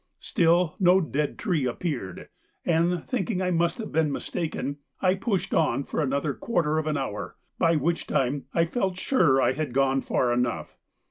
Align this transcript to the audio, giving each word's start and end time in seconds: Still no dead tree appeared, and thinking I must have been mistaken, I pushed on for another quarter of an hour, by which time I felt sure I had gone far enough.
Still 0.17 0.77
no 0.79 0.99
dead 0.99 1.37
tree 1.37 1.67
appeared, 1.67 2.27
and 2.65 3.05
thinking 3.07 3.39
I 3.39 3.51
must 3.51 3.77
have 3.77 3.91
been 3.91 4.11
mistaken, 4.11 4.77
I 4.99 5.13
pushed 5.13 5.53
on 5.53 5.83
for 5.83 6.01
another 6.01 6.33
quarter 6.33 6.79
of 6.79 6.87
an 6.87 6.97
hour, 6.97 7.35
by 7.59 7.75
which 7.75 8.07
time 8.07 8.45
I 8.51 8.65
felt 8.65 8.97
sure 8.97 9.39
I 9.39 9.51
had 9.53 9.73
gone 9.73 10.01
far 10.01 10.33
enough. 10.33 10.75